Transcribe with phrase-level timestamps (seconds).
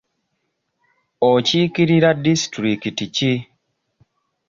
[1.29, 3.33] Okiikirira disitulikiti ki?